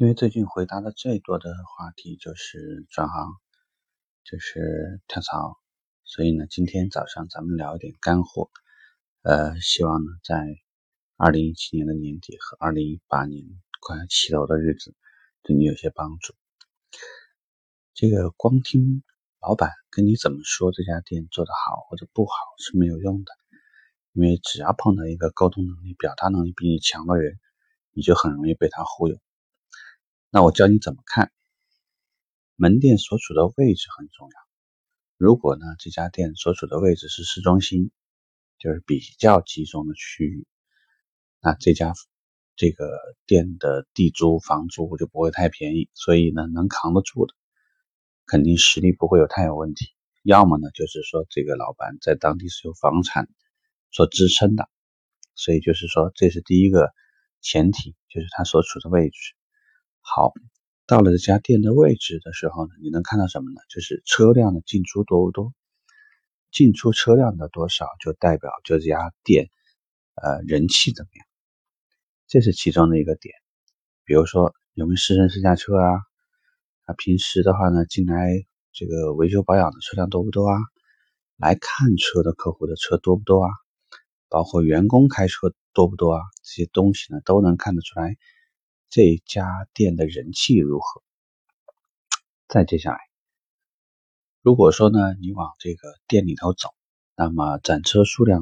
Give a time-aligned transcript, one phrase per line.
[0.00, 3.34] 因为最近回答的最多的话题就是转行，
[4.24, 5.58] 就是跳槽，
[6.04, 8.48] 所以呢，今天早上咱们聊一点干货。
[9.20, 10.42] 呃，希望呢，在
[11.18, 13.44] 二零一七年的年底和二零一八年
[13.82, 14.94] 快要起楼的日子，
[15.42, 16.32] 对你有些帮助。
[17.92, 19.02] 这个光听
[19.38, 23.32] 老板跟你怎么说这家店做得好或者不好是没有用的，
[24.14, 27.38] 因为只要碰到一个沟通能力、表达能力比你强的人，
[27.92, 29.18] 你就很容易被他忽悠。
[30.32, 31.32] 那我教你怎么看
[32.54, 34.34] 门店所处的位置很重要。
[35.16, 37.90] 如果呢这家店所处的位置是市中心，
[38.56, 40.46] 就是比较集中的区域，
[41.40, 41.92] 那这家
[42.54, 42.96] 这个
[43.26, 47.34] 店的地租房租就不会太便宜，所以呢能扛得住的，
[48.24, 49.88] 肯定实力不会有太有问题。
[50.22, 53.28] 要么呢就是说这个老板在当地是有房产
[53.90, 54.68] 所支撑的，
[55.34, 56.92] 所以就是说这是第一个
[57.40, 59.34] 前提，就是他所处的位置。
[60.00, 60.32] 好，
[60.86, 63.60] 到了这家店的位置的时候呢，你能看到什么呢？
[63.68, 65.52] 就是车辆的进出多不多？
[66.50, 69.50] 进出车辆的多少，就代表这家店
[70.14, 71.26] 呃人气怎么样？
[72.26, 73.34] 这是其中的一个点。
[74.04, 76.00] 比如说有没有试乘试驾车啊？
[76.86, 80.58] 啊，平时的话呢，进来这个维修保养的车辆多不多啊？
[81.36, 83.50] 来看车的客户的车多不多啊？
[84.28, 86.22] 包括员工开车多不多啊？
[86.42, 88.16] 这些东西呢，都能看得出来。
[88.90, 91.02] 这家店的人气如何？
[92.48, 92.98] 再接下来，
[94.42, 96.70] 如果说呢，你往这个店里头走，
[97.14, 98.40] 那么展车数量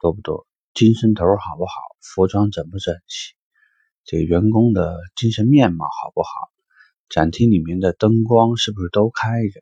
[0.00, 0.48] 多不多？
[0.74, 1.72] 精神头好不好？
[2.00, 3.34] 服装整不整齐？
[4.02, 6.28] 这个员工的精神面貌好不好？
[7.08, 9.60] 展厅里面的灯光是不是都开着？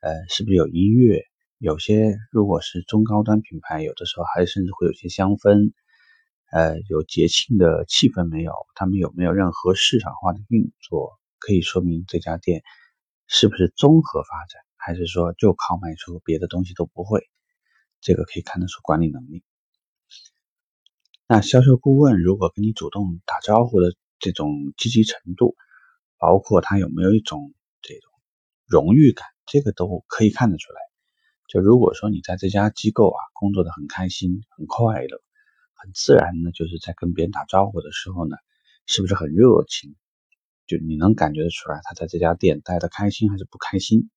[0.00, 1.22] 呃，是不是有音乐？
[1.58, 5.72] 有些如果是中高端品牌，有的时候还甚至会有些香氛。
[6.50, 8.52] 呃，有节庆的气氛没有？
[8.74, 11.18] 他们有没有任何市场化的运作？
[11.38, 12.62] 可以说明这家店
[13.26, 17.28] 是不是综合发展，还是说就靠卖出，别的东西都不会？
[18.00, 19.44] 这个可以看得出管理能力。
[21.26, 25.54] 那销售顾问如果跟你主动打招呼的这种积极程度，
[26.16, 28.10] 包括他有没有一种这种
[28.66, 30.80] 荣誉感，这个都可以看得出来。
[31.46, 35.20] 就如果说你在这家机构啊工作的很开心、很快乐。
[35.78, 38.36] 很自然呢，就是在跟别人打招呼的时候呢，
[38.86, 39.94] 是不是很热情？
[40.66, 44.10] 就你能感觉得出来，他在这家店待的开心还是不开心？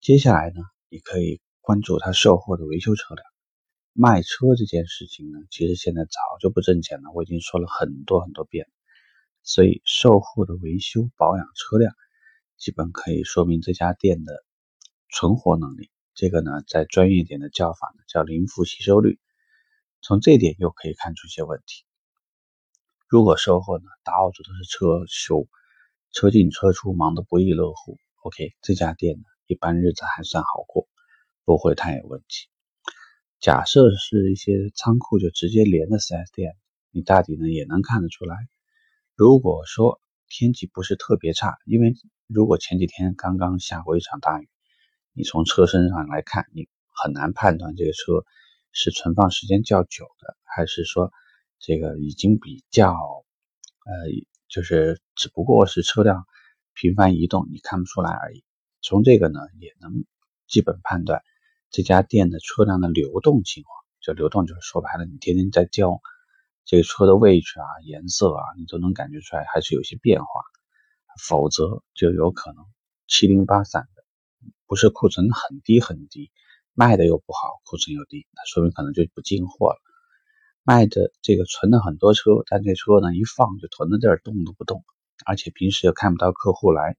[0.00, 3.26] 接下来呢，你可以关注他售后的维修车辆。
[3.92, 8.66] 卖车这件事情呢，其实现在早就不挣钱了，我已经说了很多很多遍。
[9.42, 11.92] 所以售后的维修保养车辆，
[12.56, 14.44] 基本可以说明这家店的
[15.10, 15.90] 存活能力。
[16.14, 19.18] 这个呢，在专业点的叫法呢，叫零负吸收率。
[20.02, 21.84] 从这点又可以看出一些问题。
[23.08, 25.48] 如果售后呢，大奥组都是车修，
[26.12, 30.88] 车进车出，忙得不亦乐乎，OK，这家店呢，一般日子还算好过，
[31.44, 32.48] 不会太有问题。
[33.40, 36.56] 假设是一些仓库就直接连的 4S 店，
[36.90, 38.36] 你大体呢也能看得出来。
[39.14, 41.94] 如果说天气不是特别差，因为
[42.26, 44.48] 如果前几天刚刚下过一场大雨，
[45.12, 48.24] 你从车身上来看，你很难判断这个车。
[48.72, 51.12] 是存放时间较久的，还是说
[51.58, 53.92] 这个已经比较呃，
[54.48, 56.26] 就是只不过是车辆
[56.74, 58.44] 频繁移动，你看不出来而已。
[58.82, 60.04] 从这个呢，也能
[60.46, 61.22] 基本判断
[61.70, 63.74] 这家店的车辆的流动情况。
[64.00, 66.00] 就流动就是说白了，你天天在交
[66.64, 70.26] 这个车的位置啊、颜色啊，你都能感觉出来还是有些变化。
[71.20, 72.64] 否则就有可能
[73.08, 74.04] 七零八散的，
[74.66, 76.30] 不是库存很低很低。
[76.74, 79.80] 卖的又不好，库存又低，那说明可能就不进货了。
[80.62, 84.84] 卖的这个存了很多车，但这车呢一放就囤在这儿，动都不动，
[85.26, 86.96] 而且平时又看不到客户来，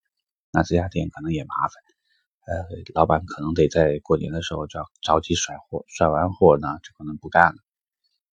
[0.52, 1.74] 那这家店可能也麻烦。
[2.48, 2.66] 呃，
[2.96, 7.58] 老板可能得在过年的时候就要着急甩货，甩完货呢就可能不干了。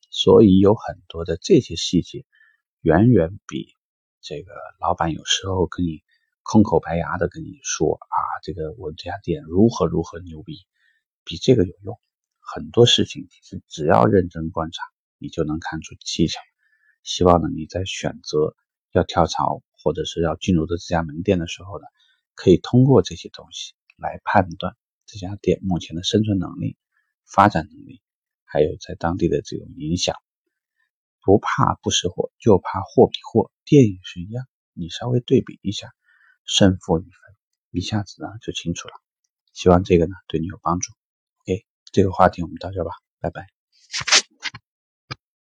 [0.10, 2.26] 所以有很多的这些细节，
[2.82, 3.76] 远远比
[4.22, 6.02] 这个老板有时候跟你
[6.42, 10.66] 空口白牙的跟你说啊，这个我这家店如何如何牛逼。
[11.28, 12.00] 比这个有用，
[12.40, 14.82] 很多事情其实只要认真观察，
[15.18, 16.40] 你就能看出蹊跷。
[17.04, 18.56] 希望呢，你在选择
[18.94, 21.86] 要跳槽或者是要进入的这家门店的时候呢，
[22.34, 26.78] 可以通过这些东西来判断这家店目前的生存能力、
[27.26, 28.02] 发展能力，
[28.46, 30.16] 还有在当地的这种影响。
[31.22, 33.52] 不怕不识货，就怕货比货。
[33.66, 35.90] 店也是一样，你稍微对比一下，
[36.46, 37.12] 胜负一分，
[37.72, 38.94] 一下子呢就清楚了。
[39.52, 40.94] 希望这个呢对你有帮助。
[41.98, 43.57] 这个话题我们到这吧，拜拜。